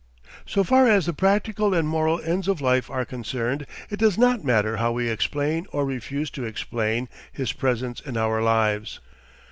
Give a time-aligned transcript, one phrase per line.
[0.47, 4.43] So far as the practical and moral ends of life are concerned, it does not
[4.43, 8.99] matter how we explain or refuse to explain His presence in our lives.